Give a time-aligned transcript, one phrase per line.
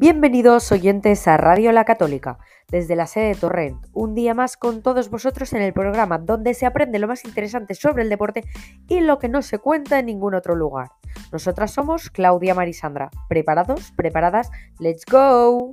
[0.00, 2.38] Bienvenidos oyentes a Radio La Católica,
[2.68, 6.54] desde la sede de Torrent, un día más con todos vosotros en el programa donde
[6.54, 8.44] se aprende lo más interesante sobre el deporte
[8.88, 10.88] y lo que no se cuenta en ningún otro lugar.
[11.32, 13.10] Nosotras somos Claudia Marisandra.
[13.28, 13.92] ¿Preparados?
[13.94, 14.50] ¿Preparadas?
[14.78, 15.70] ¡Let's go!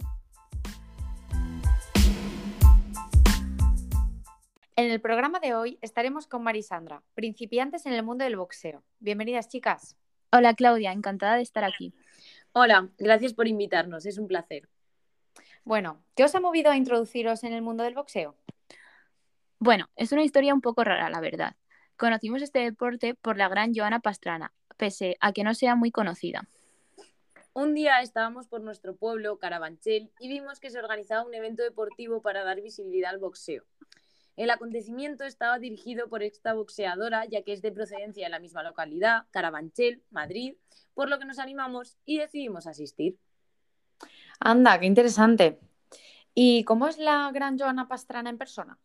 [4.76, 8.84] En el programa de hoy estaremos con Marisandra, principiantes en el mundo del boxeo.
[9.00, 9.96] Bienvenidas, chicas.
[10.34, 11.94] Hola, Claudia, encantada de estar aquí.
[12.60, 14.68] Hola, gracias por invitarnos, es un placer.
[15.64, 18.36] Bueno, ¿qué os ha movido a introduciros en el mundo del boxeo?
[19.60, 21.56] Bueno, es una historia un poco rara, la verdad.
[21.98, 26.50] Conocimos este deporte por la gran Joana Pastrana, pese a que no sea muy conocida.
[27.54, 32.24] Un día estábamos por nuestro pueblo, Carabanchel, y vimos que se organizaba un evento deportivo
[32.24, 33.66] para dar visibilidad al boxeo.
[34.38, 38.62] El acontecimiento estaba dirigido por esta boxeadora, ya que es de procedencia de la misma
[38.62, 40.54] localidad, Carabanchel, Madrid,
[40.94, 43.18] por lo que nos animamos y decidimos asistir.
[44.40, 45.60] Anda, qué interesante.
[46.36, 48.78] ¿Y cómo es la gran Joana Pastrana en persona?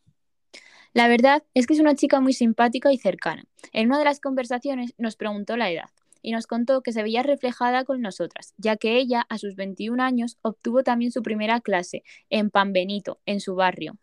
[0.94, 3.44] La verdad es que es una chica muy simpática y cercana.
[3.74, 5.90] En una de las conversaciones nos preguntó la edad
[6.22, 10.02] y nos contó que se veía reflejada con nosotras, ya que ella a sus 21
[10.02, 13.98] años obtuvo también su primera clase en Pan Benito, en su barrio.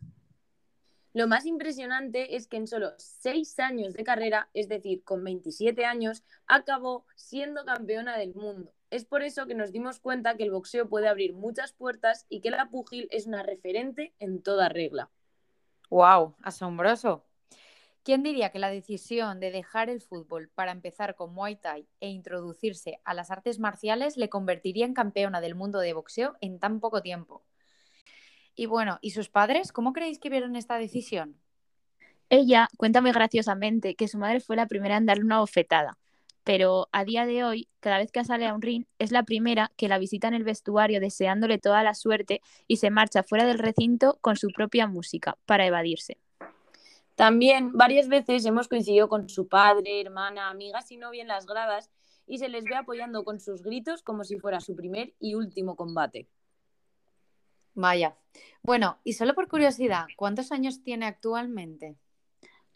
[1.12, 5.84] Lo más impresionante es que en solo seis años de carrera, es decir, con 27
[5.84, 8.72] años, acabó siendo campeona del mundo.
[8.90, 12.40] Es por eso que nos dimos cuenta que el boxeo puede abrir muchas puertas y
[12.40, 15.10] que la pugil es una referente en toda regla.
[15.90, 16.36] ¡Wow!
[16.42, 17.24] Asombroso.
[18.04, 22.08] ¿Quién diría que la decisión de dejar el fútbol para empezar con Muay Thai e
[22.08, 26.78] introducirse a las artes marciales le convertiría en campeona del mundo de boxeo en tan
[26.78, 27.44] poco tiempo?
[28.54, 31.36] Y bueno, ¿y sus padres cómo creéis que vieron esta decisión?
[32.28, 35.98] Ella cuenta muy graciosamente que su madre fue la primera en darle una bofetada,
[36.44, 39.72] pero a día de hoy, cada vez que sale a un ring, es la primera
[39.76, 43.58] que la visita en el vestuario deseándole toda la suerte y se marcha fuera del
[43.58, 46.18] recinto con su propia música para evadirse.
[47.16, 51.90] También varias veces hemos coincidido con su padre, hermana, amigas y novia en las gradas
[52.26, 55.76] y se les ve apoyando con sus gritos como si fuera su primer y último
[55.76, 56.28] combate.
[57.74, 58.16] Vaya.
[58.62, 61.96] Bueno, y solo por curiosidad, ¿cuántos años tiene actualmente?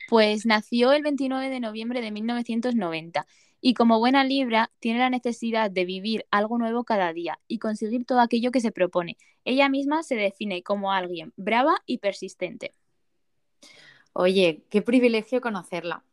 [0.09, 3.27] Pues nació el 29 de noviembre de 1990
[3.61, 8.05] y como buena libra tiene la necesidad de vivir algo nuevo cada día y conseguir
[8.05, 9.17] todo aquello que se propone.
[9.45, 12.75] Ella misma se define como alguien brava y persistente.
[14.13, 16.05] Oye, qué privilegio conocerla.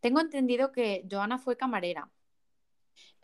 [0.00, 2.08] Tengo entendido que Joana fue camarera.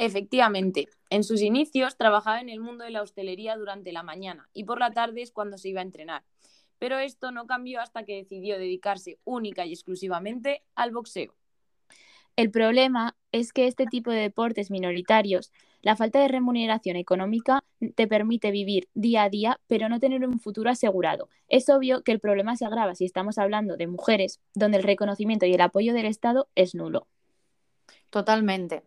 [0.05, 4.65] Efectivamente, en sus inicios trabajaba en el mundo de la hostelería durante la mañana y
[4.65, 6.25] por la tarde es cuando se iba a entrenar.
[6.81, 11.37] Pero esto no cambió hasta que decidió dedicarse única y exclusivamente al boxeo.
[12.35, 15.53] El problema es que este tipo de deportes minoritarios,
[15.83, 17.63] la falta de remuneración económica
[17.95, 21.29] te permite vivir día a día, pero no tener un futuro asegurado.
[21.47, 25.47] Es obvio que el problema se agrava si estamos hablando de mujeres, donde el reconocimiento
[25.47, 27.07] y el apoyo del Estado es nulo.
[28.11, 28.83] Totalmente.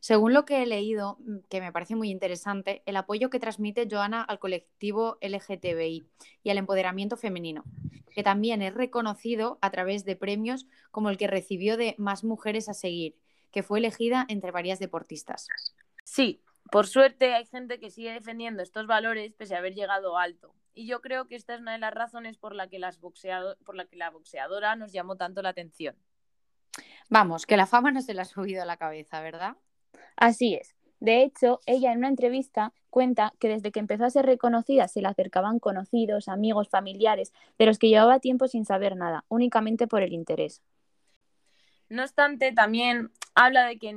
[0.00, 3.88] Según lo que he leído, mm, que me parece muy interesante, el apoyo que transmite
[3.90, 6.04] Joana al colectivo LGTBI
[6.42, 7.64] y al empoderamiento femenino,
[8.12, 12.68] que también es reconocido a través de premios como el que recibió de Más Mujeres
[12.68, 13.16] a Seguir,
[13.50, 15.48] que fue elegida entre varias deportistas.
[16.04, 20.54] Sí, por suerte hay gente que sigue defendiendo estos valores pese a haber llegado alto.
[20.72, 23.74] Y yo creo que esta es una de las razones por la que, las por
[23.74, 25.96] la, que la boxeadora nos llamó tanto la atención.
[27.08, 29.56] Vamos, que la fama no se le ha subido a la cabeza, ¿verdad?
[30.16, 30.74] Así es.
[31.00, 35.00] De hecho, ella en una entrevista cuenta que desde que empezó a ser reconocida se
[35.00, 40.02] le acercaban conocidos, amigos, familiares, de los que llevaba tiempo sin saber nada, únicamente por
[40.02, 40.62] el interés.
[41.88, 43.92] No obstante, también habla de que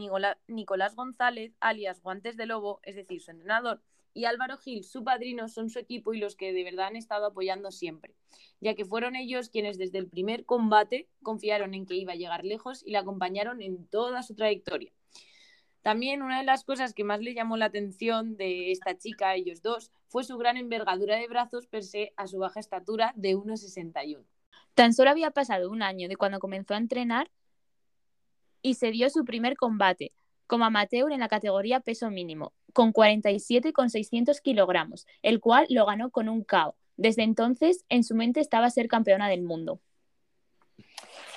[0.47, 3.81] Nicolás González, alias Guantes de Lobo, es decir, su entrenador,
[4.13, 7.25] y Álvaro Gil, su padrino, son su equipo y los que de verdad han estado
[7.25, 8.15] apoyando siempre,
[8.61, 12.45] ya que fueron ellos quienes desde el primer combate confiaron en que iba a llegar
[12.45, 14.93] lejos y le acompañaron en toda su trayectoria.
[15.83, 19.35] También una de las cosas que más le llamó la atención de esta chica, a
[19.35, 24.23] ellos dos, fue su gran envergadura de brazos pese a su baja estatura de 1,61.
[24.73, 27.29] Tan solo había pasado un año de cuando comenzó a entrenar
[28.61, 30.13] y se dio su primer combate
[30.47, 36.29] como amateur en la categoría peso mínimo, con 47,600 kilogramos, el cual lo ganó con
[36.29, 36.75] un KO.
[36.95, 39.81] Desde entonces, en su mente estaba ser campeona del mundo.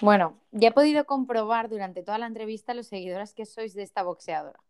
[0.00, 4.02] Bueno, ya he podido comprobar durante toda la entrevista los seguidores que sois de esta
[4.02, 4.60] boxeadora.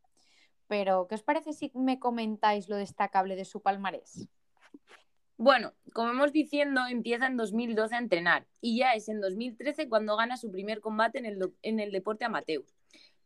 [0.69, 4.29] Pero, ¿qué os parece si me comentáis lo destacable de su palmarés?
[5.37, 10.17] Bueno, como hemos diciendo, empieza en 2012 a entrenar y ya es en 2013 cuando
[10.17, 12.65] gana su primer combate en el, en el deporte amateur.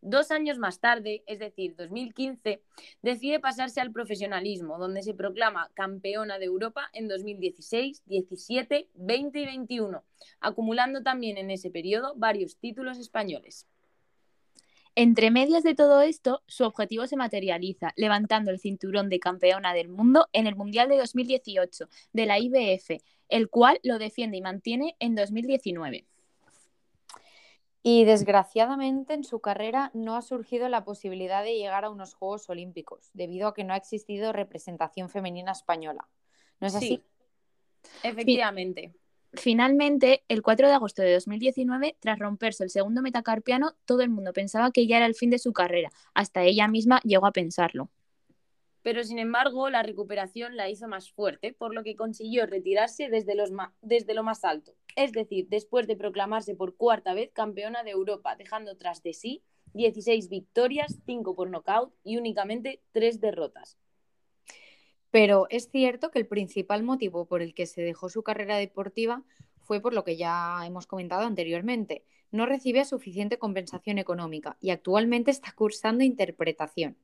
[0.03, 2.63] Dos años más tarde, es decir, 2015,
[3.03, 9.45] decide pasarse al profesionalismo, donde se proclama campeona de Europa en 2016, 17, 20 y
[9.45, 10.03] 21,
[10.41, 13.67] acumulando también en ese periodo varios títulos españoles.
[14.95, 19.89] Entre medias de todo esto, su objetivo se materializa, levantando el cinturón de campeona del
[19.89, 24.97] mundo en el Mundial de 2018 de la IBF, el cual lo defiende y mantiene
[24.99, 26.07] en 2019.
[27.83, 32.49] Y desgraciadamente en su carrera no ha surgido la posibilidad de llegar a unos Juegos
[32.51, 36.09] Olímpicos, debido a que no ha existido representación femenina española.
[36.61, 37.03] ¿No es así?
[38.03, 38.93] efectivamente.
[39.33, 44.33] Finalmente, el 4 de agosto de 2019, tras romperse el segundo metacarpiano, todo el mundo
[44.33, 45.91] pensaba que ya era el fin de su carrera.
[46.13, 47.91] Hasta ella misma llegó a pensarlo
[48.83, 53.35] pero sin embargo la recuperación la hizo más fuerte, por lo que consiguió retirarse desde,
[53.35, 53.51] los
[53.83, 58.37] desde lo más alto, es decir, después de proclamarse por cuarta vez campeona de Europa,
[58.37, 59.43] dejando tras de sí
[59.75, 63.79] 16 victorias, 5 por nocaut y únicamente 3 derrotas.
[65.11, 69.23] Pero es cierto que el principal motivo por el que se dejó su carrera deportiva
[69.63, 72.05] fue por lo que ya hemos comentado anteriormente.
[72.31, 76.97] No recibe suficiente compensación económica y actualmente está cursando interpretación.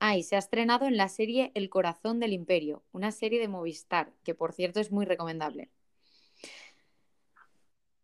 [0.00, 3.48] Ah, y se ha estrenado en la serie El corazón del imperio, una serie de
[3.48, 5.70] Movistar, que por cierto es muy recomendable.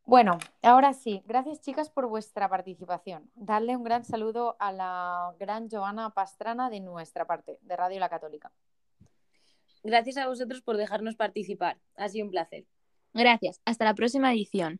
[0.07, 3.31] Bueno, ahora sí, gracias chicas por vuestra participación.
[3.35, 8.11] Darle un gran saludo a la gran Joana Pastrana de nuestra parte, de Radio La
[8.11, 8.53] Católica.
[9.83, 11.79] Gracias a vosotros por dejarnos participar.
[11.97, 12.67] Ha sido un placer.
[13.15, 13.61] Gracias.
[13.65, 14.79] Hasta la próxima edición.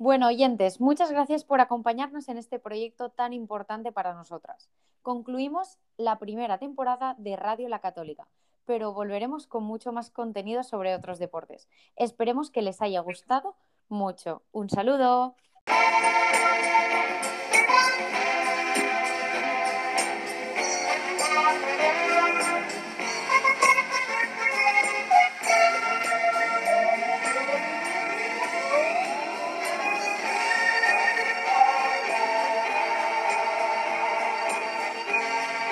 [0.00, 4.70] Bueno, oyentes, muchas gracias por acompañarnos en este proyecto tan importante para nosotras.
[5.02, 8.26] Concluimos la primera temporada de Radio La Católica,
[8.64, 11.68] pero volveremos con mucho más contenido sobre otros deportes.
[11.96, 13.56] Esperemos que les haya gustado
[13.90, 14.40] mucho.
[14.52, 15.36] Un saludo.